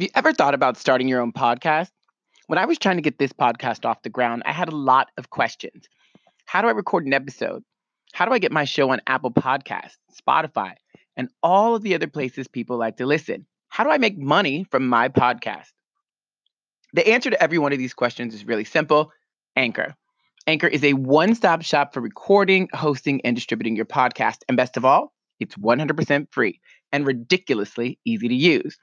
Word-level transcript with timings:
Have 0.00 0.04
you 0.04 0.12
ever 0.14 0.32
thought 0.32 0.54
about 0.54 0.78
starting 0.78 1.08
your 1.08 1.20
own 1.20 1.30
podcast? 1.30 1.90
When 2.46 2.58
I 2.58 2.64
was 2.64 2.78
trying 2.78 2.96
to 2.96 3.02
get 3.02 3.18
this 3.18 3.34
podcast 3.34 3.84
off 3.84 4.00
the 4.00 4.08
ground, 4.08 4.42
I 4.46 4.52
had 4.52 4.70
a 4.70 4.74
lot 4.74 5.10
of 5.18 5.28
questions. 5.28 5.90
How 6.46 6.62
do 6.62 6.68
I 6.68 6.70
record 6.70 7.04
an 7.04 7.12
episode? 7.12 7.62
How 8.14 8.24
do 8.24 8.32
I 8.32 8.38
get 8.38 8.50
my 8.50 8.64
show 8.64 8.88
on 8.92 9.02
Apple 9.06 9.30
Podcasts, 9.30 9.98
Spotify, 10.18 10.72
and 11.18 11.28
all 11.42 11.74
of 11.74 11.82
the 11.82 11.94
other 11.94 12.06
places 12.06 12.48
people 12.48 12.78
like 12.78 12.96
to 12.96 13.04
listen? 13.04 13.44
How 13.68 13.84
do 13.84 13.90
I 13.90 13.98
make 13.98 14.16
money 14.16 14.64
from 14.70 14.88
my 14.88 15.10
podcast? 15.10 15.68
The 16.94 17.06
answer 17.06 17.28
to 17.28 17.42
every 17.42 17.58
one 17.58 17.74
of 17.74 17.78
these 17.78 17.92
questions 17.92 18.32
is 18.32 18.46
really 18.46 18.64
simple 18.64 19.12
Anchor. 19.54 19.94
Anchor 20.46 20.68
is 20.68 20.82
a 20.82 20.94
one 20.94 21.34
stop 21.34 21.60
shop 21.60 21.92
for 21.92 22.00
recording, 22.00 22.70
hosting, 22.72 23.20
and 23.20 23.36
distributing 23.36 23.76
your 23.76 23.84
podcast. 23.84 24.38
And 24.48 24.56
best 24.56 24.78
of 24.78 24.86
all, 24.86 25.12
it's 25.40 25.56
100% 25.56 26.26
free 26.30 26.60
and 26.92 27.06
ridiculously 27.06 27.98
easy 28.04 28.28
to 28.28 28.34
use. 28.34 28.76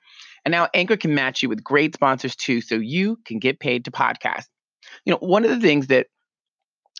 And 0.45 0.51
now 0.51 0.67
Anchor 0.73 0.97
can 0.97 1.13
match 1.13 1.43
you 1.43 1.49
with 1.49 1.63
great 1.63 1.93
sponsors 1.93 2.35
too, 2.35 2.61
so 2.61 2.75
you 2.75 3.19
can 3.25 3.39
get 3.39 3.59
paid 3.59 3.85
to 3.85 3.91
podcast. 3.91 4.45
You 5.05 5.11
know, 5.11 5.19
one 5.19 5.43
of 5.43 5.51
the 5.51 5.59
things 5.59 5.87
that 5.87 6.07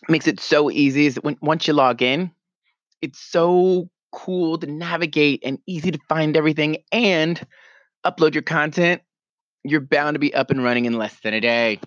makes 0.08 0.26
it 0.26 0.40
so 0.40 0.70
easy 0.70 1.06
is 1.06 1.14
that 1.14 1.24
when 1.24 1.36
once 1.40 1.66
you 1.66 1.72
log 1.72 2.02
in, 2.02 2.30
it's 3.00 3.18
so 3.18 3.88
cool 4.12 4.58
to 4.58 4.66
navigate 4.66 5.42
and 5.44 5.58
easy 5.66 5.90
to 5.90 5.98
find 6.08 6.36
everything 6.36 6.78
and 6.92 7.44
upload 8.04 8.34
your 8.34 8.42
content. 8.42 9.02
You're 9.64 9.80
bound 9.80 10.14
to 10.14 10.18
be 10.18 10.34
up 10.34 10.50
and 10.50 10.62
running 10.62 10.84
in 10.84 10.94
less 10.94 11.18
than 11.20 11.34
a 11.34 11.40
day. 11.40 11.80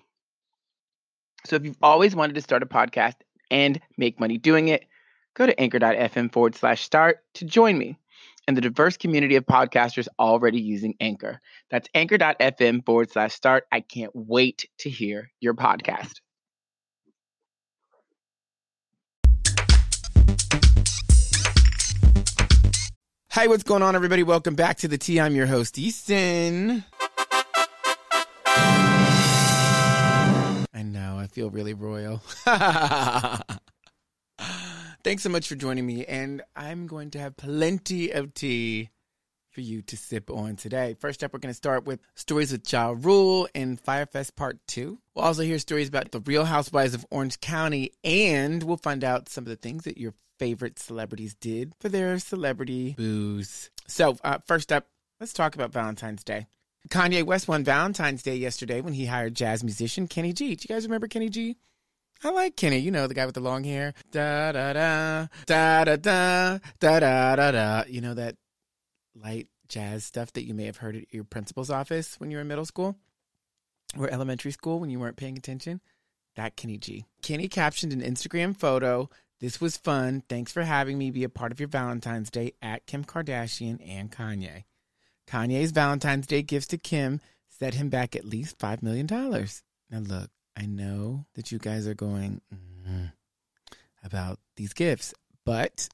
So 1.46 1.56
if 1.56 1.64
you've 1.64 1.78
always 1.82 2.14
wanted 2.14 2.34
to 2.34 2.42
start 2.42 2.62
a 2.62 2.66
podcast 2.66 3.16
and 3.50 3.80
make 3.96 4.20
money 4.20 4.38
doing 4.38 4.68
it, 4.68 4.84
go 5.34 5.46
to 5.46 5.58
anchor.fm 5.60 6.32
forward 6.32 6.54
slash 6.54 6.82
start 6.82 7.20
to 7.34 7.44
join 7.44 7.78
me 7.78 7.98
and 8.46 8.56
the 8.56 8.60
diverse 8.60 8.96
community 8.96 9.36
of 9.36 9.46
podcasters 9.46 10.08
already 10.18 10.60
using 10.60 10.94
Anchor. 11.00 11.40
That's 11.70 11.88
anchor.fm 11.94 12.84
forward 12.84 13.10
slash 13.10 13.32
start. 13.32 13.64
I 13.70 13.80
can't 13.80 14.10
wait 14.14 14.68
to 14.78 14.90
hear 14.90 15.30
your 15.40 15.54
podcast. 15.54 16.14
Hi, 23.30 23.46
what's 23.46 23.62
going 23.62 23.82
on, 23.82 23.94
everybody? 23.96 24.22
Welcome 24.22 24.54
back 24.54 24.76
to 24.78 24.88
the 24.88 24.98
T. 24.98 25.18
I'm 25.18 25.34
your 25.34 25.46
host, 25.46 25.78
Easton. 25.78 26.84
I 30.74 30.82
know, 30.82 31.16
I 31.18 31.28
feel 31.28 31.48
really 31.48 31.72
royal. 31.72 32.20
Thanks 35.04 35.24
so 35.24 35.30
much 35.30 35.48
for 35.48 35.56
joining 35.56 35.84
me, 35.84 36.04
and 36.04 36.42
I'm 36.54 36.86
going 36.86 37.10
to 37.10 37.18
have 37.18 37.36
plenty 37.36 38.12
of 38.12 38.34
tea 38.34 38.90
for 39.50 39.60
you 39.60 39.82
to 39.82 39.96
sip 39.96 40.30
on 40.30 40.54
today. 40.54 40.94
First 41.00 41.24
up, 41.24 41.32
we're 41.32 41.40
going 41.40 41.50
to 41.50 41.56
start 41.56 41.84
with 41.84 41.98
stories 42.14 42.52
with 42.52 42.72
Ja 42.72 42.94
Rule 42.96 43.48
in 43.52 43.78
Fyrefest 43.78 44.36
Part 44.36 44.60
2. 44.68 44.96
We'll 45.16 45.24
also 45.24 45.42
hear 45.42 45.58
stories 45.58 45.88
about 45.88 46.12
the 46.12 46.20
Real 46.20 46.44
Housewives 46.44 46.94
of 46.94 47.04
Orange 47.10 47.40
County, 47.40 47.90
and 48.04 48.62
we'll 48.62 48.76
find 48.76 49.02
out 49.02 49.28
some 49.28 49.42
of 49.42 49.48
the 49.48 49.56
things 49.56 49.82
that 49.84 49.98
your 49.98 50.14
favorite 50.38 50.78
celebrities 50.78 51.34
did 51.34 51.72
for 51.80 51.88
their 51.88 52.20
celebrity 52.20 52.94
booze. 52.96 53.70
So, 53.88 54.16
uh, 54.22 54.38
first 54.46 54.70
up, 54.70 54.86
let's 55.18 55.32
talk 55.32 55.56
about 55.56 55.72
Valentine's 55.72 56.22
Day. 56.22 56.46
Kanye 56.90 57.24
West 57.24 57.48
won 57.48 57.64
Valentine's 57.64 58.22
Day 58.22 58.36
yesterday 58.36 58.80
when 58.80 58.94
he 58.94 59.06
hired 59.06 59.34
jazz 59.34 59.64
musician 59.64 60.06
Kenny 60.06 60.32
G. 60.32 60.54
Do 60.54 60.66
you 60.68 60.74
guys 60.76 60.84
remember 60.84 61.08
Kenny 61.08 61.28
G? 61.28 61.56
I 62.24 62.30
like 62.30 62.56
Kenny. 62.56 62.78
You 62.78 62.90
know, 62.90 63.06
the 63.06 63.14
guy 63.14 63.26
with 63.26 63.34
the 63.34 63.40
long 63.40 63.64
hair. 63.64 63.94
Da 64.10 64.52
da 64.52 64.72
da 64.72 65.26
da 65.46 65.84
da 65.84 65.96
da 65.96 66.58
da 66.78 67.00
da 67.00 67.36
da 67.36 67.50
da. 67.50 67.84
You 67.88 68.00
know 68.00 68.14
that 68.14 68.36
light 69.14 69.48
jazz 69.68 70.04
stuff 70.04 70.32
that 70.34 70.46
you 70.46 70.54
may 70.54 70.66
have 70.66 70.76
heard 70.76 70.96
at 70.96 71.12
your 71.12 71.24
principal's 71.24 71.70
office 71.70 72.20
when 72.20 72.30
you 72.30 72.36
were 72.36 72.42
in 72.42 72.48
middle 72.48 72.66
school 72.66 72.96
or 73.98 74.08
elementary 74.10 74.52
school 74.52 74.78
when 74.78 74.90
you 74.90 75.00
weren't 75.00 75.16
paying 75.16 75.36
attention? 75.36 75.80
That 76.36 76.56
Kenny 76.56 76.78
G. 76.78 77.04
Kenny 77.22 77.48
captioned 77.48 77.92
an 77.92 78.00
Instagram 78.00 78.56
photo. 78.56 79.10
This 79.40 79.60
was 79.60 79.76
fun. 79.76 80.22
Thanks 80.28 80.52
for 80.52 80.62
having 80.62 80.96
me 80.96 81.10
be 81.10 81.24
a 81.24 81.28
part 81.28 81.50
of 81.52 81.58
your 81.58 81.68
Valentine's 81.68 82.30
Day 82.30 82.52
at 82.62 82.86
Kim 82.86 83.04
Kardashian 83.04 83.78
and 83.86 84.10
Kanye. 84.10 84.64
Kanye's 85.26 85.72
Valentine's 85.72 86.26
Day 86.26 86.42
gifts 86.42 86.68
to 86.68 86.78
Kim 86.78 87.20
set 87.48 87.74
him 87.74 87.88
back 87.88 88.14
at 88.14 88.24
least 88.24 88.58
$5 88.58 88.82
million. 88.82 89.06
Now, 89.10 89.98
look, 89.98 90.30
I 90.56 90.66
know 90.66 91.26
that 91.34 91.50
you 91.50 91.58
guys 91.58 91.86
are 91.86 91.94
going 91.94 92.40
mm, 92.52 93.12
about 94.04 94.38
these 94.56 94.72
gifts, 94.72 95.14
but 95.44 95.88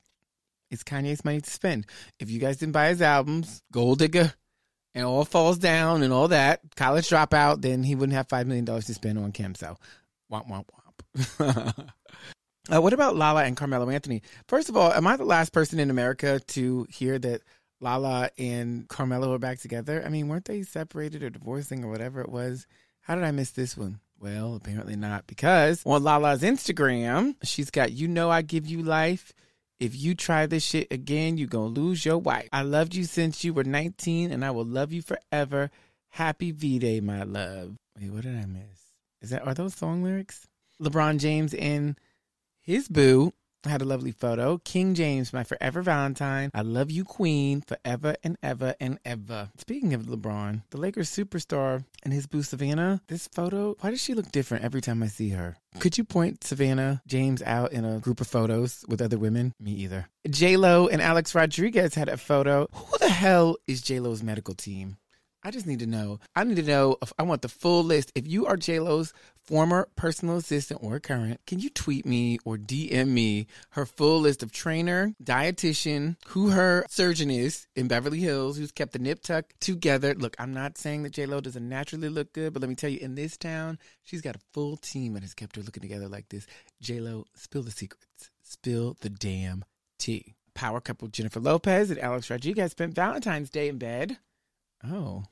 it's 0.71 0.83
Kanye's 0.83 1.25
money 1.25 1.41
to 1.41 1.51
spend. 1.51 1.87
If 2.19 2.31
you 2.31 2.39
guys 2.39 2.57
didn't 2.59 2.73
buy 2.73 2.89
his 2.89 3.03
albums, 3.03 3.63
Gold 3.73 3.99
Digger, 3.99 4.33
and 4.95 5.05
All 5.05 5.25
Falls 5.25 5.59
Down, 5.59 6.03
and 6.03 6.13
all 6.13 6.29
that, 6.29 6.61
College 6.77 7.09
Dropout, 7.09 7.63
then 7.63 7.83
he 7.83 7.95
wouldn't 7.95 8.17
have 8.17 8.29
$5 8.29 8.47
million 8.47 8.67
to 8.67 8.83
spend 8.83 9.19
on 9.19 9.33
Kim. 9.33 9.55
So, 9.55 9.77
womp, 10.31 10.49
womp, 10.49 10.67
womp. 11.39 11.89
uh, 12.73 12.83
what 12.83 12.93
about 12.93 13.17
Lala 13.17 13.45
and 13.45 13.57
Carmelo 13.57 13.89
Anthony? 13.89 14.23
First 14.49 14.69
of 14.69 14.77
all, 14.77 14.93
am 14.93 15.07
I 15.07 15.17
the 15.17 15.25
last 15.25 15.53
person 15.53 15.79
in 15.79 15.91
America 15.91 16.41
to 16.49 16.87
hear 16.91 17.19
that 17.19 17.43
Lala 17.81 18.31
and 18.39 18.89
Carmelo 18.89 19.33
are 19.35 19.39
back 19.39 19.61
together? 19.61 20.03
I 20.05 20.09
mean, 20.09 20.29
weren't 20.29 20.47
they 20.47 20.63
separated 20.63 21.23
or 21.23 21.31
divorcing 21.31 21.85
or 21.85 21.91
whatever 21.91 22.21
it 22.21 22.29
was? 22.29 22.67
How 23.01 23.15
did 23.15 23.25
I 23.25 23.31
miss 23.31 23.51
this 23.53 23.77
one? 23.77 24.01
Well, 24.21 24.56
apparently 24.56 24.97
not, 24.97 25.27
because 25.27 25.83
on 25.87 26.03
Lala's 26.03 26.43
Instagram, 26.43 27.37
she's 27.43 27.71
got, 27.71 27.93
you 27.93 28.09
know, 28.09 28.31
I 28.31 28.43
give 28.43 28.67
you 28.67 28.83
life. 28.83 29.33
If 29.79 29.95
you 29.95 30.17
try 30.17 30.47
this 30.47 30.65
shit 30.65 30.89
again, 30.91 31.37
you're 31.37 31.47
going 31.47 31.73
to 31.73 31.81
lose 31.81 32.05
your 32.05 32.19
wife. 32.19 32.49
I 32.53 32.62
loved 32.62 32.97
you 32.97 33.05
since 33.05 33.45
you 33.45 33.55
were 33.55 33.62
19, 33.62 34.33
and 34.33 34.45
I 34.45 34.51
will 34.51 34.65
love 34.65 34.93
you 34.93 35.03
forever. 35.03 35.71
Happy 36.09 36.51
V 36.51 36.81
Day, 36.81 36.99
my 37.01 37.23
love. 37.23 37.77
Wait, 37.97 38.11
what 38.11 38.23
did 38.23 38.37
I 38.37 38.47
miss? 38.47 38.93
Is 39.23 39.31
that, 39.31 39.47
are 39.47 39.55
those 39.55 39.75
song 39.75 40.03
lyrics? 40.03 40.49
LeBron 40.83 41.19
James 41.19 41.55
and 41.55 41.97
his 42.61 42.89
boo 42.89 43.33
had 43.69 43.83
a 43.83 43.84
lovely 43.84 44.12
photo. 44.12 44.59
King 44.65 44.95
James, 44.95 45.33
my 45.33 45.45
forever 45.45 45.83
Valentine. 45.83 46.51
I 46.55 46.62
love 46.62 46.91
you, 46.91 47.05
Queen, 47.05 47.61
forever 47.61 48.17
and 48.23 48.37
ever 48.43 48.75
and 48.81 48.99
ever. 49.05 49.51
Speaking 49.56 49.95
of 49.95 50.03
LeBron, 50.03 50.62
the 50.71 50.79
Lakers 50.79 51.11
superstar 51.11 51.84
and 52.03 52.12
his 52.12 52.27
boo 52.27 52.43
Savannah, 52.43 53.01
this 53.09 53.28
photo, 53.28 53.77
why 53.81 53.91
does 53.91 54.03
she 54.03 54.15
look 54.15 54.31
different 54.33 54.65
every 54.65 54.81
time 54.81 55.03
I 55.03 55.07
see 55.07 55.31
her? 55.31 55.57
Could 55.78 55.99
you 55.99 56.05
point 56.05 56.45
Savannah 56.45 57.03
James 57.07 57.43
out 57.43 57.73
in 57.73 57.84
a 57.84 58.01
group 58.01 58.21
of 58.21 58.27
photos 58.27 58.84
with 58.89 59.03
other 59.03 59.19
women? 59.19 59.55
Me 59.61 59.73
either. 59.73 60.09
J 60.28 60.57
Lo 60.57 60.89
and 60.89 61.01
Alex 61.01 61.34
Rodriguez 61.34 61.95
had 61.95 62.09
a 62.09 62.17
photo. 62.17 62.69
Who 62.73 62.99
the 62.99 63.09
hell 63.11 63.57
is 63.67 63.83
J 63.83 64.01
Lo's 64.01 64.23
medical 64.23 64.55
team? 64.55 64.97
I 65.44 65.50
just 65.50 65.66
need 65.66 65.78
to 65.78 65.87
know. 65.87 66.19
I 66.34 66.44
need 66.44 66.56
to 66.56 66.62
know 66.62 66.97
if 67.00 67.12
I 67.19 67.22
want 67.22 67.43
the 67.43 67.49
full 67.49 67.84
list. 67.84 68.10
If 68.15 68.26
you 68.26 68.47
are 68.47 68.56
JLo's 68.56 69.12
former 69.44 69.88
personal 69.97 70.37
assistant 70.37 70.81
or 70.82 70.99
current, 70.99 71.41
can 71.47 71.60
you 71.60 71.71
tweet 71.71 72.04
me 72.04 72.38
or 72.44 72.56
DM 72.56 73.09
me 73.09 73.47
her 73.71 73.87
full 73.87 74.21
list 74.21 74.43
of 74.43 74.53
trainer, 74.53 75.15
dietitian, 75.22 76.16
who 76.28 76.50
her 76.50 76.84
surgeon 76.91 77.31
is 77.31 77.66
in 77.77 77.88
Beverly 77.88 78.19
Hills, 78.19 78.59
who's 78.59 78.72
kept 78.72 78.93
the 78.93 78.98
nip 78.98 79.22
tuck 79.22 79.47
together. 79.60 80.15
Look, 80.15 80.34
I'm 80.38 80.53
not 80.53 80.77
saying 80.77 81.04
that 81.04 81.12
JLo 81.12 81.43
doesn't 81.43 81.69
naturally 81.69 82.09
look 82.09 82.32
good, 82.32 82.53
but 82.53 82.60
let 82.60 82.69
me 82.69 82.75
tell 82.75 82.91
you, 82.91 82.98
in 82.98 83.15
this 83.15 83.37
town, 83.37 83.78
she's 84.03 84.21
got 84.21 84.37
a 84.37 84.41
full 84.53 84.77
team 84.77 85.15
that 85.15 85.22
has 85.22 85.34
kept 85.34 85.56
her 85.56 85.62
looking 85.62 85.82
together 85.82 86.09
like 86.09 86.28
this. 86.28 86.47
JLo, 86.82 87.25
spill 87.34 87.62
the 87.62 87.71
secrets. 87.71 88.31
Spill 88.43 88.97
the 89.00 89.10
damn 89.10 89.65
tea. 89.98 90.34
Power 90.54 90.81
couple 90.81 91.06
Jennifer 91.09 91.38
Lopez 91.38 91.91
and 91.91 92.00
Alex 92.00 92.28
Rodriguez 92.28 92.72
spent 92.72 92.94
Valentine's 92.94 93.50
Day 93.50 93.69
in 93.69 93.78
bed. 93.78 94.19
Oh, 94.84 95.25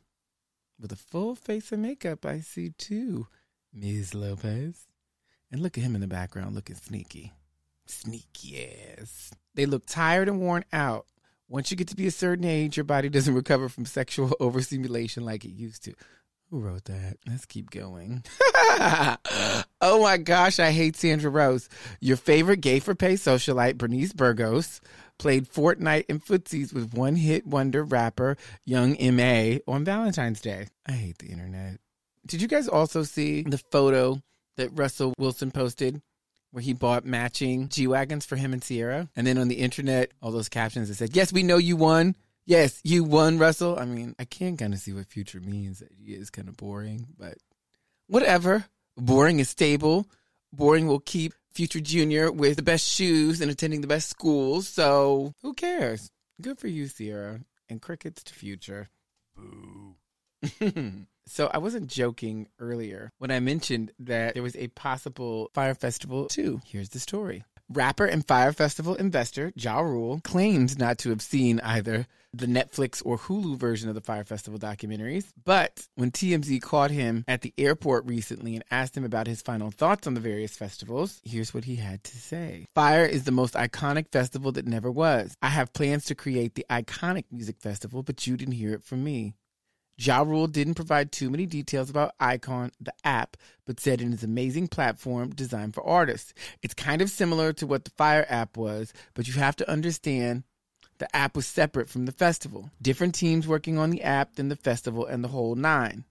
with 0.81 0.93
a 0.93 0.97
full 0.97 1.35
face 1.35 1.73
of 1.73 1.79
makeup, 1.79 2.27
I 2.27 2.41
see 2.41 2.71
too, 2.71 3.27
Ms. 3.73 4.15
Lopez. 4.15 4.87
And 5.51 5.63
look 5.63 5.79
at 5.79 5.85
him 5.85 5.95
in 5.95 6.01
the 6.01 6.09
background 6.09 6.55
looking 6.55 6.77
sneaky. 6.77 7.33
Sneaky 7.87 8.69
ass. 8.99 9.33
They 9.55 9.67
look 9.67 9.87
tired 9.87 10.29
and 10.29 10.41
worn 10.41 10.65
out. 10.73 11.07
Once 11.49 11.71
you 11.71 11.77
get 11.77 11.89
to 11.89 11.97
be 11.97 12.09
a 12.09 12.11
certain 12.11 12.45
age, 12.45 12.77
your 12.77 12.85
body 12.85 13.09
doesn't 13.09 13.35
recover 13.35 13.69
from 13.69 13.87
sexual 13.87 14.37
overstimulation 14.41 15.25
like 15.25 15.45
it 15.45 15.53
used 15.53 15.85
to. 15.85 15.95
Who 16.51 16.61
wrote 16.61 16.85
that? 16.85 17.17
Let's 17.27 17.45
keep 17.45 17.71
going. 17.71 18.23
oh 19.81 20.03
my 20.03 20.17
gosh, 20.17 20.61
I 20.61 20.71
hate 20.71 20.97
Sandra 20.97 21.31
Rose. 21.31 21.69
Your 22.01 22.17
favorite 22.17 22.61
gay 22.61 22.79
for 22.79 22.95
pay 22.95 23.15
socialite, 23.15 23.79
Bernice 23.79 24.13
Burgos, 24.13 24.81
played 25.19 25.49
Fortnite 25.49 26.05
and 26.09 26.25
footsies 26.25 26.73
with 26.73 26.95
one 26.95 27.17
hit 27.17 27.47
wonder 27.47 27.83
rapper 27.85 28.37
Young 28.65 28.97
M.A. 28.97 29.61
on 29.67 29.85
Valentine's 29.85 30.41
Day. 30.41 30.69
I 30.87 30.93
hate 30.93 31.19
the 31.19 31.29
internet. 31.29 31.79
Did 32.27 32.43
you 32.43 32.49
guys 32.49 32.69
also 32.69 33.03
see 33.03 33.43
the 33.43 33.59
photo 33.59 34.21
that 34.57 34.71
Russell 34.73 35.15
Wilson 35.19 35.51
posted 35.51 36.03
where 36.51 36.63
he 36.63 36.73
bought 36.73 37.05
matching 37.05 37.69
G 37.69 37.87
Wagons 37.87 38.27
for 38.27 38.37
him 38.37 38.53
and 38.53 38.63
Ciara? 38.63 39.09
And 39.15 39.27
then 39.27 39.39
on 39.39 39.49
the 39.49 39.57
internet, 39.57 40.13
all 40.21 40.33
those 40.33 40.49
captions 40.49 40.89
that 40.89 40.95
said, 40.95 41.15
Yes, 41.15 41.33
we 41.33 41.43
know 41.43 41.59
you 41.59 41.77
won. 41.77 42.17
Yes, 42.45 42.81
you 42.85 43.03
won, 43.03 43.39
Russell. 43.39 43.79
I 43.79 43.85
mean, 43.85 44.15
I 44.19 44.25
can 44.25 44.57
kind 44.57 44.73
of 44.73 44.79
see 44.79 44.93
what 44.93 45.07
future 45.07 45.41
means. 45.41 45.83
It 45.83 45.91
is 46.07 46.31
kind 46.31 46.49
of 46.49 46.57
boring, 46.57 47.07
but 47.19 47.39
whatever. 48.07 48.65
Boring 48.97 49.41
is 49.41 49.51
stable. 49.51 50.07
Boring 50.57 50.87
will 50.87 51.01
keep 51.01 51.35
Future 51.53 51.81
Junior 51.81 52.33
with 52.33 52.57
the 52.57 52.63
best 52.63 52.87
shoes 52.87 53.43
and 53.43 53.51
attending 53.51 53.83
the 53.83 53.87
best 53.87 54.09
schools. 54.09 54.67
So 54.67 55.33
who 55.43 55.53
cares? 55.53 56.11
Good 56.41 56.59
for 56.59 56.69
you, 56.69 56.89
Ciara. 56.89 57.41
And 57.69 57.83
crickets 57.83 58.23
to 58.25 58.35
Future. 58.35 58.89
Boo. 59.37 59.97
so 61.27 61.51
I 61.53 61.59
wasn't 61.59 61.89
joking 61.89 62.49
earlier 62.59 63.11
when 63.19 63.31
I 63.31 63.41
mentioned 63.41 63.93
that 63.99 64.35
there 64.35 64.43
was 64.43 64.57
a 64.57 64.69
possible 64.69 65.51
Fyre 65.53 65.75
Festival 65.75 66.27
too. 66.27 66.61
Here's 66.65 66.89
the 66.91 67.01
story. 67.01 67.45
Rapper 67.69 68.07
and 68.07 68.27
Fyre 68.27 68.53
Festival 68.53 68.95
investor 68.95 69.53
Ja 69.57 69.81
Rule 69.81 70.21
claims 70.23 70.79
not 70.79 70.99
to 70.99 71.11
have 71.11 71.21
seen 71.21 71.59
either 71.61 72.07
the 72.33 72.47
Netflix 72.47 73.03
or 73.05 73.19
Hulu 73.19 73.57
version 73.57 73.89
of 73.89 73.95
the 73.95 74.01
Fyre 74.01 74.25
Festival 74.25 74.59
documentaries. 74.59 75.33
But 75.45 75.87
when 75.97 76.11
TMZ 76.13 76.63
caught 76.63 76.91
him 76.91 77.25
at 77.27 77.41
the 77.41 77.53
airport 77.59 78.07
recently 78.07 78.55
and 78.55 78.65
asked 78.71 78.97
him 78.97 79.05
about 79.05 79.27
his 79.27 79.43
final 79.43 79.71
thoughts 79.71 80.07
on 80.07 80.15
the 80.15 80.21
various 80.21 80.57
festivals, 80.57 81.21
here's 81.25 81.53
what 81.53 81.65
he 81.65 81.77
had 81.77 82.05
to 82.05 82.17
say 82.17 82.67
Fyre 82.75 83.05
is 83.05 83.25
the 83.25 83.33
most 83.33 83.55
iconic 83.55 84.13
festival 84.13 84.53
that 84.53 84.67
never 84.67 84.91
was. 84.91 85.35
I 85.43 85.49
have 85.49 85.73
plans 85.73 86.05
to 86.07 86.15
create 86.15 86.55
the 86.55 86.67
iconic 86.71 87.25
music 87.33 87.57
festival, 87.59 88.03
but 88.03 88.27
you 88.27 88.37
didn't 88.37 88.55
hear 88.55 88.75
it 88.75 88.85
from 88.85 89.03
me. 89.03 89.35
Ja 89.99 90.23
Rule 90.23 90.47
didn't 90.47 90.75
provide 90.75 91.11
too 91.11 91.31
many 91.31 91.47
details 91.47 91.89
about 91.89 92.13
Icon, 92.21 92.71
the 92.81 92.93
app, 93.05 93.37
but 93.67 93.81
said 93.81 94.03
it 94.03 94.13
is 94.13 94.23
an 94.23 94.31
amazing 94.31 94.69
platform 94.69 95.31
designed 95.31 95.75
for 95.75 95.87
artists. 95.87 96.35
It's 96.63 96.75
kind 96.75 97.01
of 97.01 97.11
similar 97.11 97.53
to 97.55 97.67
what 97.67 97.85
the 97.85 97.91
Fyre 97.91 98.27
app 98.29 98.57
was, 98.57 98.93
but 99.15 99.27
you 99.27 99.35
have 99.35 99.57
to 99.57 99.71
understand 99.71 100.45
the 100.99 101.15
app 101.17 101.35
was 101.35 101.47
separate 101.47 101.89
from 101.89 102.07
the 102.07 102.13
festival. 102.13 102.71
Different 102.81 103.15
teams 103.15 103.49
working 103.49 103.79
on 103.79 103.91
the 103.91 104.03
app 104.03 104.35
than 104.35 104.49
the 104.49 104.57
festival 104.57 105.07
and 105.07 105.25
the 105.25 105.29
whole 105.29 105.55
nine. 105.55 106.05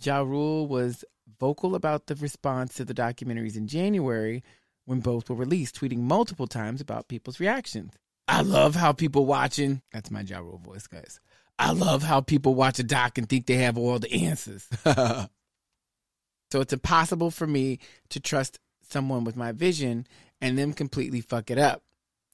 Ja 0.00 0.20
Rule 0.20 0.66
was 0.66 1.04
vocal 1.38 1.74
about 1.74 2.06
the 2.06 2.14
response 2.16 2.74
to 2.74 2.84
the 2.84 2.94
documentaries 2.94 3.56
in 3.56 3.66
January 3.68 4.42
when 4.84 5.00
both 5.00 5.28
were 5.28 5.36
released, 5.36 5.80
tweeting 5.80 5.98
multiple 5.98 6.46
times 6.46 6.80
about 6.80 7.08
people's 7.08 7.40
reactions. 7.40 7.92
I 8.26 8.42
love 8.42 8.74
how 8.74 8.92
people 8.92 9.26
watching. 9.26 9.82
That's 9.92 10.10
my 10.10 10.20
Ja 10.20 10.38
Rule 10.38 10.58
voice, 10.58 10.86
guys. 10.86 11.20
I 11.58 11.72
love 11.72 12.02
how 12.02 12.20
people 12.20 12.54
watch 12.54 12.78
a 12.78 12.84
doc 12.84 13.18
and 13.18 13.28
think 13.28 13.46
they 13.46 13.56
have 13.56 13.76
all 13.76 13.98
the 13.98 14.12
answers. 14.12 14.66
so 14.84 15.28
it's 16.52 16.72
impossible 16.72 17.30
for 17.30 17.46
me 17.46 17.80
to 18.10 18.20
trust 18.20 18.58
someone 18.82 19.24
with 19.24 19.36
my 19.36 19.52
vision 19.52 20.06
and 20.40 20.56
them 20.56 20.72
completely 20.72 21.20
fuck 21.20 21.50
it 21.50 21.58
up. 21.58 21.82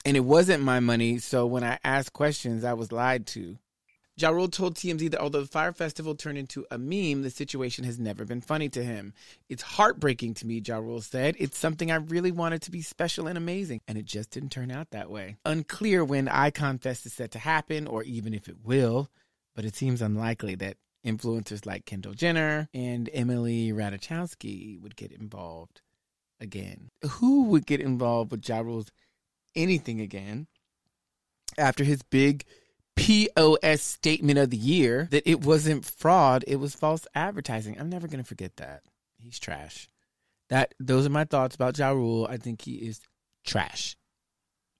And 0.05 0.17
it 0.17 0.21
wasn't 0.21 0.63
my 0.63 0.81
money, 0.81 1.19
so 1.19 1.47
when 1.47 1.65
I 1.65 1.79
asked 1.83 2.13
questions, 2.13 2.63
I 2.63 2.75
was 2.75 2.93
lied 2.93 3.27
to. 3.29 3.57
Ja 4.17 4.31
Rule 4.31 4.49
told 4.49 4.77
TMZ 4.77 5.11
that 5.11 5.21
although 5.21 5.41
the 5.41 5.49
Fyre 5.49 5.73
Festival 5.73 6.15
turned 6.15 6.39
into 6.39 6.65
a 6.71 6.79
meme, 6.79 7.23
the 7.23 7.31
situation 7.31 7.85
has 7.85 7.99
never 7.99 8.25
been 8.25 8.41
funny 8.41 8.69
to 8.69 8.85
him. 8.85 9.13
It's 9.49 9.63
heartbreaking 9.63 10.35
to 10.35 10.47
me, 10.47 10.63
Ja 10.65 10.79
Rule 10.79 11.01
said. 11.01 11.35
It's 11.39 11.59
something 11.59 11.91
I 11.91 11.97
really 11.97 12.31
wanted 12.31 12.63
to 12.63 12.71
be 12.71 12.81
special 12.81 13.27
and 13.27 13.37
amazing, 13.37 13.81
and 13.89 13.99
it 13.99 14.05
just 14.05 14.31
didn't 14.31 14.51
turn 14.51 14.71
out 14.71 14.91
that 14.91 15.11
way. 15.11 15.37
Unclear 15.45 16.05
when 16.05 16.29
Icon 16.29 16.79
Fest 16.79 17.07
is 17.07 17.13
set 17.13 17.33
to 17.33 17.41
happen, 17.41 17.89
or 17.89 18.05
even 18.05 18.35
if 18.35 18.49
it 18.49 18.59
will, 18.63 19.11
but 19.57 19.65
it 19.65 19.75
seems 19.75 20.01
unlikely 20.01 20.55
that 20.57 20.77
influencers 21.05 21.67
like 21.67 21.85
Kendall 21.85 22.15
Jenner 22.15 22.69
and 22.73 23.11
Emily 23.13 23.73
Ratajkowski 23.73 24.81
would 24.81 24.95
get 24.95 25.11
involved 25.11 25.81
again. 26.41 26.91
Who 27.03 27.45
would 27.47 27.67
get 27.67 27.81
involved 27.81 28.31
with 28.31 28.49
Ja 28.49 28.61
Rule's 28.61 28.93
anything 29.57 30.01
again 30.01 30.47
after 31.59 31.83
his 31.83 32.03
big 32.03 32.45
POS 32.97 33.83
statement 33.83 34.39
of 34.39 34.51
the 34.51 34.57
year 34.57 35.09
that 35.11 35.29
it 35.29 35.45
wasn't 35.45 35.85
fraud, 35.85 36.45
it 36.47 36.57
was 36.57 36.75
false 36.75 37.07
advertising. 37.15 37.77
I'm 37.79 37.91
never 37.91 38.07
going 38.07 38.23
to 38.23 38.29
forget 38.29 38.57
that. 38.57 38.83
He's 39.19 39.39
trash. 39.39 39.89
That 40.51 40.75
those 40.79 41.07
are 41.07 41.11
my 41.11 41.25
thoughts 41.25 41.55
about 41.55 41.79
Ja 41.79 41.91
Rule. 41.91 42.27
I 42.29 42.37
think 42.37 42.63
he 42.63 42.75
is 42.75 43.01
trash. 43.45 43.97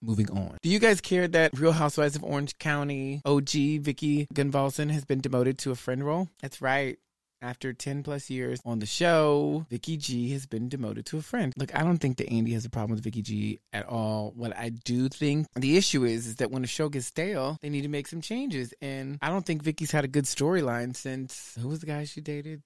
Moving 0.03 0.31
on. 0.31 0.59
Do 0.63 0.69
you 0.69 0.79
guys 0.79 1.01
care 1.01 1.27
that 1.29 1.59
Real 1.59 1.73
Housewives 1.73 2.15
of 2.15 2.23
Orange 2.23 2.59
County 2.59 3.23
OG 3.25 3.51
Vicki 3.81 4.27
Gunvalson 4.35 4.91
has 4.91 5.07
been 5.07 5.21
demoted 5.21 5.59
to 5.59 5.71
a 5.71 5.75
friend 5.75 6.05
role? 6.05 6.29
That's 6.43 6.61
right. 6.61 6.99
After 7.45 7.75
10 7.75 8.05
plus 8.05 8.31
years 8.31 8.59
on 8.65 8.79
the 8.79 8.87
show, 8.87 9.67
Vicki 9.69 9.99
G 9.99 10.31
has 10.31 10.47
been 10.47 10.71
demoted 10.71 11.05
to 11.07 11.19
a 11.19 11.21
friend. 11.21 11.53
Look, 11.59 11.75
I 11.75 11.83
don't 11.83 11.99
think 11.99 12.17
that 12.17 12.31
Andy 12.31 12.55
has 12.55 12.65
a 12.65 12.71
problem 12.71 12.93
with 12.93 13.05
Vicki 13.05 13.21
G 13.21 13.61
at 13.71 13.87
all. 13.87 14.33
What 14.35 14.57
I 14.57 14.71
do 14.71 15.11
think 15.11 15.49
the 15.55 15.77
issue 15.77 16.05
is, 16.05 16.27
is 16.27 16.37
that 16.37 16.51
when 16.51 16.65
a 16.65 16.67
show 16.67 16.89
gets 16.89 17.05
stale, 17.05 17.59
they 17.61 17.69
need 17.69 17.83
to 17.83 17.89
make 17.89 18.09
some 18.09 18.23
changes. 18.23 18.73
And 18.81 19.19
I 19.21 19.29
don't 19.29 19.45
think 19.45 19.63
Vicki's 19.63 19.91
had 19.91 20.07
a 20.07 20.09
good 20.09 20.25
storyline 20.25 20.97
since 20.97 21.55
who 21.61 21.69
was 21.69 21.81
the 21.81 21.87
guy 21.87 22.05
she 22.05 22.23
dated? 22.23 22.63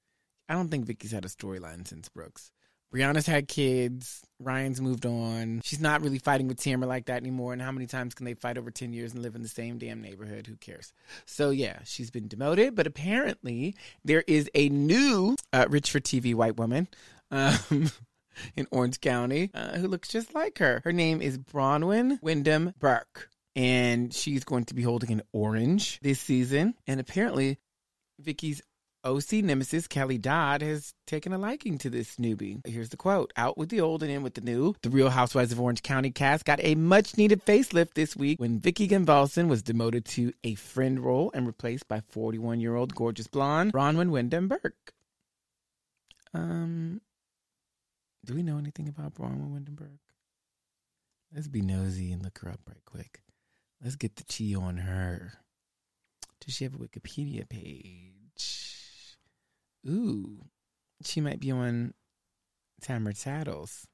I 0.48 0.54
don't 0.54 0.68
think 0.68 0.86
Vicki's 0.86 1.10
had 1.10 1.24
a 1.24 1.28
storyline 1.28 1.84
since 1.84 2.08
Brooks. 2.08 2.52
Brianna's 2.92 3.26
had 3.26 3.48
kids. 3.48 4.22
Ryan's 4.40 4.80
moved 4.80 5.04
on. 5.04 5.60
She's 5.64 5.80
not 5.80 6.02
really 6.02 6.18
fighting 6.18 6.48
with 6.48 6.58
Tamra 6.58 6.86
like 6.86 7.06
that 7.06 7.20
anymore. 7.20 7.52
And 7.52 7.60
how 7.60 7.72
many 7.72 7.86
times 7.86 8.14
can 8.14 8.24
they 8.24 8.34
fight 8.34 8.56
over 8.56 8.70
10 8.70 8.92
years 8.92 9.12
and 9.12 9.22
live 9.22 9.34
in 9.34 9.42
the 9.42 9.48
same 9.48 9.78
damn 9.78 10.00
neighborhood? 10.00 10.46
Who 10.46 10.56
cares? 10.56 10.92
So, 11.26 11.50
yeah, 11.50 11.80
she's 11.84 12.10
been 12.10 12.28
demoted. 12.28 12.74
But 12.74 12.86
apparently, 12.86 13.74
there 14.04 14.24
is 14.26 14.48
a 14.54 14.68
new 14.68 15.36
uh, 15.52 15.66
rich 15.68 15.90
for 15.90 16.00
TV 16.00 16.34
white 16.34 16.56
woman. 16.56 16.88
Um, 17.30 17.90
in 18.56 18.66
Orange 18.70 19.00
County, 19.00 19.50
uh, 19.54 19.76
who 19.78 19.88
looks 19.88 20.08
just 20.08 20.34
like 20.34 20.58
her. 20.58 20.80
Her 20.84 20.92
name 20.92 21.20
is 21.20 21.38
Braunwyn 21.38 22.22
Windham-Burke, 22.22 23.28
and 23.56 24.14
she's 24.14 24.44
going 24.44 24.64
to 24.66 24.74
be 24.74 24.82
holding 24.82 25.10
an 25.10 25.22
orange 25.32 25.98
this 26.00 26.20
season. 26.20 26.74
And 26.86 27.00
apparently, 27.00 27.58
Vicki's 28.20 28.62
OC 29.04 29.44
nemesis 29.44 29.86
Kelly 29.86 30.18
Dodd 30.18 30.60
has 30.60 30.92
taken 31.06 31.32
a 31.32 31.38
liking 31.38 31.78
to 31.78 31.90
this 31.90 32.16
newbie. 32.16 32.60
Here's 32.66 32.88
the 32.88 32.96
quote 32.96 33.32
Out 33.36 33.56
with 33.56 33.68
the 33.68 33.80
old 33.80 34.02
and 34.02 34.10
in 34.10 34.22
with 34.22 34.34
the 34.34 34.40
new. 34.40 34.74
The 34.82 34.90
Real 34.90 35.10
Housewives 35.10 35.52
of 35.52 35.60
Orange 35.60 35.82
County 35.82 36.10
cast 36.10 36.44
got 36.44 36.58
a 36.62 36.74
much 36.74 37.16
needed 37.16 37.44
facelift 37.44 37.94
this 37.94 38.16
week 38.16 38.40
when 38.40 38.58
Vicki 38.58 38.88
Gunvalson 38.88 39.48
was 39.48 39.62
demoted 39.62 40.04
to 40.06 40.32
a 40.42 40.54
friend 40.56 41.00
role 41.00 41.30
and 41.32 41.46
replaced 41.46 41.86
by 41.86 42.00
41 42.08 42.60
year 42.60 42.74
old 42.74 42.94
gorgeous 42.94 43.28
blonde 43.28 43.72
Braunwyn 43.72 44.10
Windham-Burke. 44.10 44.92
Um, 46.34 47.00
do 48.24 48.34
we 48.34 48.42
know 48.42 48.58
anything 48.58 48.88
about 48.88 49.14
Braunwyn 49.14 49.52
Windham-Burke? 49.52 50.00
Let's 51.34 51.48
be 51.48 51.62
nosy 51.62 52.12
and 52.12 52.22
look 52.22 52.38
her 52.38 52.48
up 52.48 52.60
right 52.66 52.84
quick. 52.84 53.20
Let's 53.82 53.96
get 53.96 54.16
the 54.16 54.24
tea 54.24 54.56
on 54.56 54.78
her. 54.78 55.34
Does 56.40 56.54
she 56.54 56.64
have 56.64 56.74
a 56.74 56.78
Wikipedia 56.78 57.48
page? 57.48 58.17
Ooh, 59.88 60.44
she 61.02 61.20
might 61.20 61.40
be 61.40 61.50
on 61.50 61.94
Tamra 62.82 63.20
Tattles. 63.20 63.86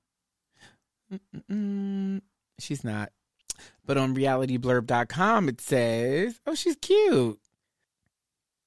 Mm-mm-mm. 1.13 2.21
She's 2.59 2.85
not. 2.85 3.13
But 3.85 3.97
on 3.99 4.15
realityblurb.com, 4.15 5.49
it 5.49 5.61
says, 5.61 6.41
oh, 6.47 6.55
she's 6.55 6.77
cute. 6.77 7.39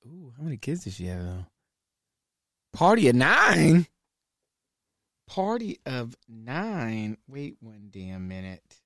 Ooh, 0.05 0.33
how 0.37 0.43
many 0.43 0.57
kids 0.57 0.85
does 0.85 0.95
she 0.95 1.07
have, 1.07 1.23
though? 1.23 1.45
Party 2.73 3.09
of 3.09 3.15
nine? 3.15 3.87
Party 5.27 5.79
of 5.85 6.15
nine. 6.29 7.17
Wait 7.27 7.57
one 7.59 7.89
damn 7.91 8.27
minute. 8.27 8.77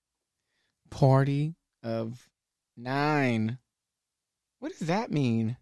Party 0.90 1.56
of 1.84 2.30
nine. 2.76 3.60
What 4.60 4.72
does 4.78 4.88
that 4.88 5.12
mean? 5.12 5.58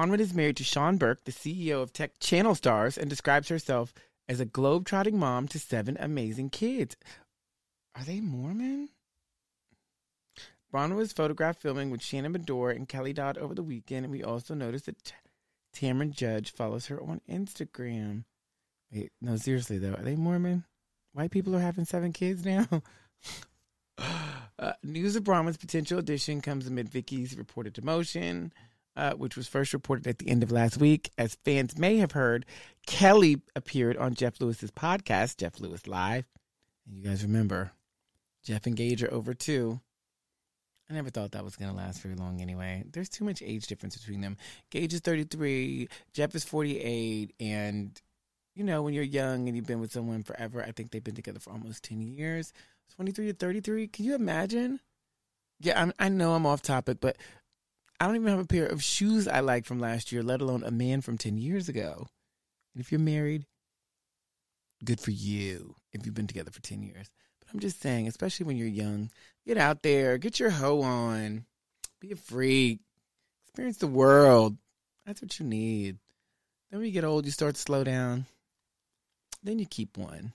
Braunwyn 0.00 0.18
is 0.18 0.34
married 0.34 0.56
to 0.56 0.64
Sean 0.64 0.96
Burke, 0.96 1.24
the 1.24 1.30
CEO 1.30 1.80
of 1.80 1.92
Tech 1.92 2.18
Channel 2.18 2.56
Stars, 2.56 2.98
and 2.98 3.08
describes 3.08 3.48
herself 3.48 3.94
as 4.28 4.40
a 4.40 4.44
globe-trotting 4.44 5.16
mom 5.16 5.46
to 5.48 5.58
seven 5.58 5.96
amazing 6.00 6.50
kids. 6.50 6.96
Are 7.94 8.02
they 8.02 8.20
Mormon? 8.20 8.88
Braunwyn 10.72 10.96
was 10.96 11.12
photographed 11.12 11.62
filming 11.62 11.90
with 11.90 12.02
Shannon 12.02 12.32
Beador 12.32 12.74
and 12.74 12.88
Kelly 12.88 13.12
Dodd 13.12 13.38
over 13.38 13.54
the 13.54 13.62
weekend, 13.62 14.04
and 14.04 14.10
we 14.10 14.24
also 14.24 14.52
noticed 14.52 14.86
that 14.86 15.04
T- 15.04 15.14
Tamra 15.72 16.10
Judge 16.10 16.52
follows 16.52 16.86
her 16.86 17.00
on 17.00 17.20
Instagram. 17.30 18.24
Wait, 18.92 19.12
no, 19.20 19.36
seriously 19.36 19.78
though, 19.78 19.94
are 19.94 20.02
they 20.02 20.16
Mormon? 20.16 20.64
White 21.12 21.30
people 21.30 21.54
are 21.54 21.60
having 21.60 21.84
seven 21.84 22.12
kids 22.12 22.44
now. 22.44 22.66
uh, 24.58 24.72
news 24.82 25.14
of 25.14 25.22
Braunwyn's 25.22 25.56
potential 25.56 26.00
addition 26.00 26.40
comes 26.40 26.66
amid 26.66 26.88
Vicki's 26.88 27.38
reported 27.38 27.74
demotion 27.74 28.50
uh, 28.96 29.12
which 29.12 29.36
was 29.36 29.48
first 29.48 29.72
reported 29.72 30.06
at 30.06 30.18
the 30.18 30.28
end 30.28 30.42
of 30.42 30.52
last 30.52 30.78
week. 30.78 31.10
As 31.18 31.36
fans 31.44 31.78
may 31.78 31.96
have 31.98 32.12
heard, 32.12 32.46
Kelly 32.86 33.40
appeared 33.56 33.96
on 33.96 34.14
Jeff 34.14 34.40
Lewis's 34.40 34.70
podcast, 34.70 35.38
Jeff 35.38 35.60
Lewis 35.60 35.86
Live. 35.86 36.26
And 36.86 36.96
you 36.96 37.02
guys 37.02 37.22
remember, 37.22 37.72
Jeff 38.42 38.66
and 38.66 38.76
Gage 38.76 39.02
are 39.02 39.12
over 39.12 39.34
too. 39.34 39.80
I 40.88 40.92
never 40.92 41.10
thought 41.10 41.32
that 41.32 41.44
was 41.44 41.56
going 41.56 41.70
to 41.70 41.76
last 41.76 42.02
very 42.02 42.14
long 42.14 42.42
anyway. 42.42 42.84
There's 42.92 43.08
too 43.08 43.24
much 43.24 43.42
age 43.42 43.66
difference 43.66 43.96
between 43.96 44.20
them. 44.20 44.36
Gage 44.70 44.92
is 44.92 45.00
33, 45.00 45.88
Jeff 46.12 46.34
is 46.34 46.44
48, 46.44 47.32
and 47.40 48.00
you 48.54 48.64
know, 48.64 48.82
when 48.82 48.94
you're 48.94 49.02
young 49.02 49.48
and 49.48 49.56
you've 49.56 49.66
been 49.66 49.80
with 49.80 49.92
someone 49.92 50.22
forever, 50.22 50.62
I 50.62 50.72
think 50.72 50.90
they've 50.90 51.02
been 51.02 51.14
together 51.14 51.40
for 51.40 51.50
almost 51.50 51.84
10 51.84 52.00
years. 52.00 52.52
23 52.96 53.26
to 53.28 53.32
33, 53.32 53.88
can 53.88 54.04
you 54.04 54.14
imagine? 54.14 54.78
Yeah, 55.60 55.80
I'm, 55.80 55.92
i 55.98 56.08
know 56.08 56.34
I'm 56.34 56.46
off 56.46 56.62
topic, 56.62 56.98
but 57.00 57.16
I 58.00 58.06
don't 58.06 58.16
even 58.16 58.28
have 58.28 58.40
a 58.40 58.46
pair 58.46 58.66
of 58.66 58.82
shoes 58.82 59.28
I 59.28 59.40
like 59.40 59.64
from 59.64 59.78
last 59.78 60.10
year, 60.10 60.22
let 60.22 60.40
alone 60.40 60.64
a 60.64 60.70
man 60.70 61.00
from 61.00 61.16
10 61.16 61.38
years 61.38 61.68
ago. 61.68 62.08
And 62.74 62.82
if 62.82 62.90
you're 62.90 63.00
married, 63.00 63.46
good 64.84 65.00
for 65.00 65.12
you 65.12 65.76
if 65.92 66.04
you've 66.04 66.14
been 66.14 66.26
together 66.26 66.50
for 66.50 66.60
10 66.60 66.82
years. 66.82 67.08
But 67.40 67.48
I'm 67.52 67.60
just 67.60 67.80
saying, 67.80 68.08
especially 68.08 68.46
when 68.46 68.56
you're 68.56 68.66
young, 68.66 69.10
get 69.46 69.58
out 69.58 69.82
there, 69.82 70.18
get 70.18 70.40
your 70.40 70.50
hoe 70.50 70.82
on, 70.82 71.44
be 72.00 72.10
a 72.12 72.16
freak, 72.16 72.80
experience 73.46 73.76
the 73.76 73.86
world. 73.86 74.56
That's 75.06 75.22
what 75.22 75.38
you 75.38 75.46
need. 75.46 75.98
Then 76.70 76.80
when 76.80 76.86
you 76.86 76.92
get 76.92 77.04
old, 77.04 77.24
you 77.24 77.30
start 77.30 77.54
to 77.54 77.60
slow 77.60 77.84
down. 77.84 78.26
Then 79.42 79.58
you 79.58 79.66
keep 79.66 79.96
one, 79.96 80.32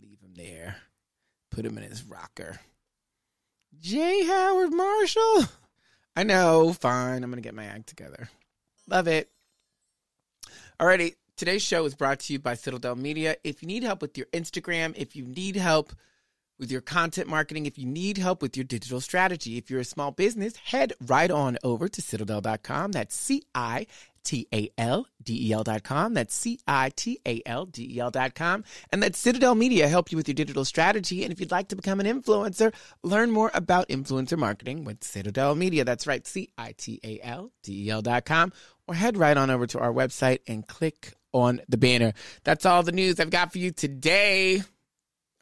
leave 0.00 0.20
him 0.20 0.34
there, 0.34 0.76
put 1.50 1.66
him 1.66 1.76
in 1.76 1.84
his 1.84 2.04
rocker. 2.04 2.60
J. 3.80 4.24
Howard 4.24 4.72
Marshall. 4.72 5.44
I 6.16 6.22
know. 6.24 6.72
Fine. 6.72 7.24
I'm 7.24 7.30
going 7.30 7.42
to 7.42 7.46
get 7.46 7.54
my 7.54 7.64
act 7.64 7.86
together. 7.88 8.28
Love 8.88 9.08
it. 9.08 9.30
Alrighty. 10.80 11.14
Today's 11.36 11.62
show 11.62 11.84
is 11.86 11.94
brought 11.94 12.20
to 12.20 12.32
you 12.32 12.38
by 12.38 12.54
Citadel 12.54 12.94
Media. 12.94 13.36
If 13.42 13.62
you 13.62 13.68
need 13.68 13.82
help 13.82 14.02
with 14.02 14.18
your 14.18 14.26
Instagram, 14.26 14.94
if 14.96 15.16
you 15.16 15.24
need 15.24 15.56
help 15.56 15.92
with 16.62 16.70
your 16.70 16.80
content 16.80 17.28
marketing, 17.28 17.66
if 17.66 17.76
you 17.76 17.84
need 17.84 18.16
help 18.16 18.40
with 18.40 18.56
your 18.56 18.62
digital 18.62 19.00
strategy, 19.00 19.58
if 19.58 19.68
you're 19.68 19.80
a 19.80 19.84
small 19.84 20.12
business, 20.12 20.54
head 20.56 20.92
right 21.04 21.30
on 21.30 21.58
over 21.64 21.88
to 21.88 22.00
citadel.com. 22.00 22.92
That's 22.92 23.16
C 23.16 23.42
I 23.52 23.88
T 24.22 24.46
A 24.54 24.70
L 24.78 25.08
D 25.20 25.48
E 25.48 25.52
L 25.52 25.64
dot 25.64 25.82
com. 25.82 26.14
That's 26.14 26.32
C 26.32 26.60
I 26.68 26.90
T 26.94 27.18
A 27.26 27.42
L 27.44 27.66
D 27.66 27.96
E 27.96 27.98
L 27.98 28.12
dot 28.12 28.36
com. 28.36 28.62
And 28.92 29.02
that 29.02 29.16
Citadel 29.16 29.56
Media 29.56 29.88
help 29.88 30.12
you 30.12 30.16
with 30.16 30.28
your 30.28 30.36
digital 30.36 30.64
strategy. 30.64 31.24
And 31.24 31.32
if 31.32 31.40
you'd 31.40 31.50
like 31.50 31.66
to 31.68 31.76
become 31.76 31.98
an 31.98 32.06
influencer, 32.06 32.72
learn 33.02 33.32
more 33.32 33.50
about 33.54 33.88
influencer 33.88 34.38
marketing 34.38 34.84
with 34.84 35.02
Citadel 35.02 35.56
Media. 35.56 35.84
That's 35.84 36.06
right, 36.06 36.24
C 36.24 36.48
I 36.56 36.74
T 36.78 37.00
A 37.02 37.18
L 37.24 37.50
D 37.64 37.88
E 37.88 37.90
L 37.90 38.02
dot 38.02 38.24
com. 38.24 38.52
Or 38.86 38.94
head 38.94 39.16
right 39.16 39.36
on 39.36 39.50
over 39.50 39.66
to 39.66 39.80
our 39.80 39.92
website 39.92 40.38
and 40.46 40.64
click 40.64 41.14
on 41.32 41.60
the 41.68 41.76
banner. 41.76 42.12
That's 42.44 42.64
all 42.64 42.84
the 42.84 42.92
news 42.92 43.18
I've 43.18 43.30
got 43.30 43.50
for 43.50 43.58
you 43.58 43.72
today. 43.72 44.62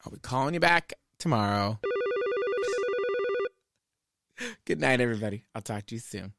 I'll 0.02 0.12
be 0.12 0.18
calling 0.18 0.54
you 0.54 0.60
back 0.60 0.94
tomorrow. 1.20 1.78
Good 4.64 4.80
night, 4.80 5.00
everybody. 5.00 5.44
I'll 5.54 5.62
talk 5.62 5.86
to 5.86 5.94
you 5.94 6.00
soon. 6.00 6.32